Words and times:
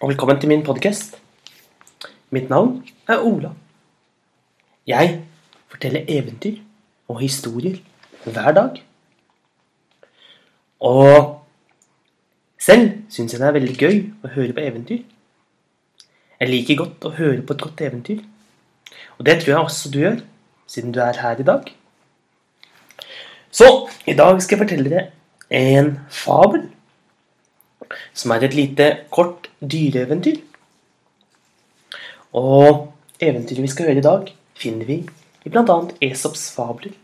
og 0.00 0.12
velkommen 0.12 0.38
til 0.38 0.48
min 0.48 0.60
podkast. 0.62 1.16
Mitt 2.30 2.46
navn 2.50 2.84
er 3.10 3.18
Ola. 3.18 3.48
Jeg 4.86 5.24
forteller 5.66 6.04
eventyr 6.06 6.60
og 7.08 7.18
historier 7.18 7.80
hver 8.24 8.52
dag. 8.54 8.78
Og 10.78 11.42
selv 12.62 12.92
syns 13.10 13.34
jeg 13.34 13.42
det 13.42 13.48
er 13.48 13.58
veldig 13.58 13.74
gøy 13.74 13.98
å 14.22 14.32
høre 14.36 14.54
på 14.54 14.66
eventyr. 14.68 15.02
Jeg 16.38 16.52
liker 16.52 16.78
godt 16.84 17.10
å 17.10 17.14
høre 17.18 17.42
på 17.42 17.58
et 17.58 17.66
godt 17.66 17.82
eventyr. 17.90 18.22
Og 19.18 19.26
det 19.26 19.40
tror 19.40 19.54
jeg 19.54 19.64
også 19.64 19.90
du 19.90 20.00
gjør, 20.04 20.22
siden 20.70 20.94
du 20.94 21.02
er 21.02 21.18
her 21.24 21.42
i 21.42 21.48
dag. 21.50 21.74
Så 23.50 23.88
i 24.06 24.14
dag 24.14 24.38
skal 24.38 24.60
jeg 24.60 24.62
fortelle 24.62 24.94
dere 24.94 25.08
en 25.50 25.96
fabel. 26.06 26.68
Som 28.18 28.34
er 28.34 28.42
et 28.42 28.54
lite, 28.56 28.86
kort 29.14 29.46
dyreeventyr. 29.62 30.40
Og 32.34 32.88
eventyret 33.22 33.62
vi 33.62 33.70
skal 33.70 33.90
høre 33.90 34.00
i 34.02 34.06
dag, 34.06 34.32
finner 34.58 34.88
vi 34.88 34.96
i 35.46 35.52
bl.a. 35.52 35.76
Esops 36.02 36.48
fabler. 36.56 36.96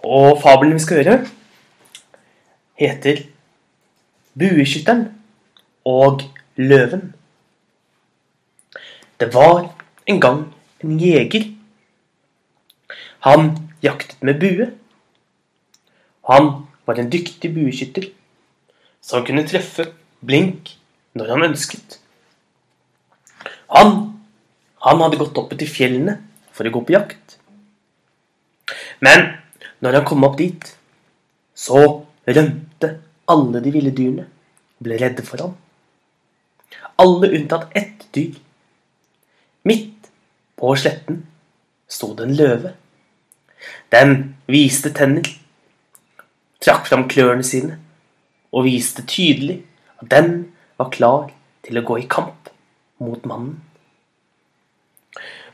Og 0.00 0.40
fabelen 0.40 0.78
vi 0.78 0.84
skal 0.84 1.02
høre, 1.02 1.18
heter 2.80 3.26
Bueskytteren 4.38 5.08
og 5.84 6.22
løven. 6.56 7.12
Det 9.20 9.28
var 9.34 9.66
en 10.06 10.20
gang 10.20 10.44
en 10.84 11.00
jeger. 11.02 11.50
Han 13.26 13.50
jaktet 13.82 14.22
med 14.22 14.40
bue. 14.40 14.70
Han 16.30 16.52
var 16.86 16.94
en 16.94 17.10
dyktig 17.12 17.50
bueskytter 17.54 18.08
som 19.00 19.24
kunne 19.26 19.46
treffe 19.48 19.88
blink 20.24 20.74
når 21.18 21.32
han 21.32 21.46
ønsket. 21.50 21.98
Han, 23.74 23.94
han 24.84 25.02
hadde 25.04 25.20
gått 25.20 25.38
oppe 25.40 25.58
til 25.58 25.70
fjellene 25.70 26.16
for 26.54 26.68
å 26.68 26.72
gå 26.74 26.82
på 26.86 26.94
jakt. 26.96 27.38
Men 29.04 29.30
når 29.84 30.00
han 30.00 30.08
kom 30.08 30.26
opp 30.26 30.36
dit, 30.40 30.72
så 31.54 31.82
rømte 32.28 32.92
alle 33.28 33.62
de 33.64 33.72
ville 33.74 33.94
dyrene. 33.94 34.26
Ble 34.82 34.98
redde 35.00 35.24
for 35.26 35.42
ham. 35.42 35.56
Alle 36.98 37.30
unntatt 37.34 37.74
ett 37.78 38.06
dyr. 38.14 38.36
Midt 39.68 40.08
på 40.58 40.74
sletten 40.78 41.24
sto 41.88 42.12
det 42.14 42.28
en 42.28 42.38
løve. 42.38 42.72
Den 43.90 44.14
viste 44.50 44.92
tenner, 44.94 45.26
trakk 46.62 46.86
fram 46.86 47.06
klørne 47.10 47.46
sine 47.46 47.78
og 48.52 48.66
viste 48.66 49.04
tydelig 49.08 49.60
at 50.00 50.10
den 50.12 50.30
var 50.78 50.92
klar 50.94 51.30
til 51.66 51.78
å 51.78 51.84
gå 51.86 51.98
i 52.00 52.06
kamp 52.10 52.50
mot 53.02 53.24
mannen. 53.28 53.58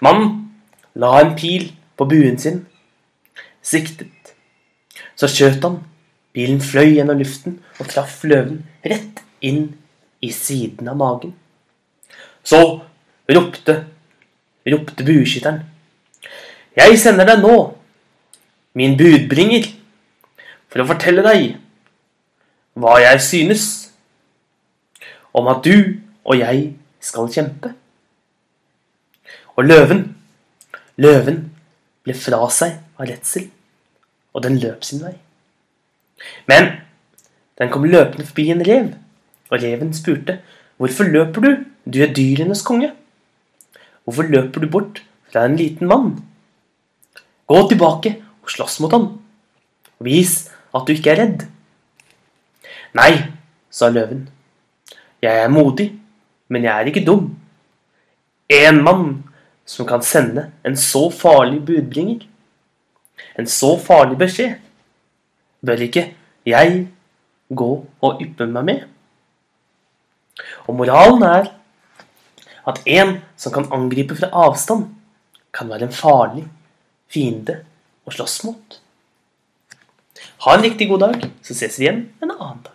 Mannen 0.04 0.34
la 1.00 1.16
en 1.20 1.34
pil 1.38 1.70
på 1.98 2.06
buen 2.10 2.38
sin, 2.38 2.64
siktet. 3.64 4.34
Så 5.18 5.30
skjøt 5.30 5.64
han. 5.64 5.80
Bilen 6.34 6.58
fløy 6.58 6.96
gjennom 6.96 7.20
luften 7.20 7.60
og 7.78 7.86
traff 7.92 8.24
løven 8.26 8.64
rett 8.82 9.22
inn 9.44 9.68
i 10.24 10.32
siden 10.34 10.88
av 10.90 10.98
magen. 10.98 11.34
Så 12.42 12.58
ropte, 13.30 13.76
ropte 14.66 15.06
bueskytteren. 15.06 15.62
Jeg 16.74 16.98
sender 16.98 17.28
deg 17.28 17.44
nå, 17.44 17.54
min 18.74 18.96
budbringer, 18.98 19.68
for 20.66 20.82
å 20.82 20.88
fortelle 20.90 21.22
deg 21.22 21.54
hva 22.74 22.98
jeg 23.02 23.20
synes 23.22 23.64
om 25.34 25.48
at 25.50 25.64
du 25.66 26.00
og 26.24 26.38
jeg 26.38 26.72
skal 27.02 27.30
kjempe. 27.30 27.74
Og 29.54 29.66
løven, 29.68 30.06
løven 30.96 31.38
ble 32.04 32.16
fra 32.18 32.40
seg 32.50 32.78
av 32.98 33.08
redsel, 33.10 33.46
og 34.34 34.42
den 34.46 34.58
løp 34.62 34.86
sin 34.86 35.02
vei. 35.04 35.14
Men 36.50 36.70
den 37.58 37.70
kom 37.70 37.86
løpende 37.86 38.26
forbi 38.26 38.48
en 38.50 38.64
rev, 38.66 38.92
og 39.50 39.62
reven 39.62 39.94
spurte, 39.94 40.40
'Hvorfor 40.76 41.04
løper 41.04 41.40
du? 41.40 41.50
Du 41.86 42.02
er 42.02 42.14
dyrenes 42.14 42.62
konge.' 42.62 42.92
'Hvorfor 44.04 44.22
løper 44.22 44.60
du 44.60 44.68
bort 44.68 45.02
fra 45.30 45.44
en 45.44 45.56
liten 45.56 45.86
mann?' 45.86 46.24
'Gå 47.46 47.68
tilbake 47.68 48.22
og 48.42 48.50
slåss 48.50 48.80
mot 48.80 48.90
ham. 48.90 49.22
Vis 50.00 50.50
at 50.74 50.82
du 50.86 50.92
ikke 50.92 51.10
er 51.10 51.22
redd.' 51.22 51.46
'Nei', 52.94 53.32
sa 53.70 53.88
løven. 53.88 54.28
'Jeg 55.22 55.44
er 55.44 55.48
modig, 55.48 55.92
men 56.48 56.64
jeg 56.64 56.80
er 56.80 56.86
ikke 56.86 57.06
dum.' 57.06 57.36
En 58.48 58.82
mann 58.84 59.24
som 59.64 59.86
kan 59.86 60.02
sende 60.02 60.52
en 60.64 60.76
så 60.76 61.10
farlig 61.10 61.64
budbringer, 61.66 62.26
en 63.38 63.46
så 63.46 63.78
farlig 63.80 64.18
beskjed, 64.18 64.58
bør 65.66 65.86
ikke 65.86 66.14
jeg 66.46 66.86
gå 67.48 67.70
og 68.00 68.22
yppe 68.22 68.46
meg 68.46 68.64
med? 68.64 68.84
Og 70.68 70.76
moralen 70.76 71.22
er 71.22 71.50
at 72.68 72.80
en 72.86 73.16
som 73.36 73.52
kan 73.52 73.70
angripe 73.72 74.16
fra 74.16 74.30
avstand, 74.46 74.86
kan 75.54 75.70
være 75.70 75.88
en 75.88 75.94
farlig 75.94 76.44
fiende 77.08 77.60
å 78.04 78.12
slåss 78.12 78.42
mot. 78.44 78.78
Ha 80.44 80.54
en 80.54 80.64
riktig 80.64 80.88
god 80.90 81.04
dag, 81.06 81.26
så 81.42 81.56
ses 81.56 81.78
vi 81.78 81.86
igjen 81.86 82.06
en 82.20 82.32
annen 82.34 82.62
dag. 82.64 82.73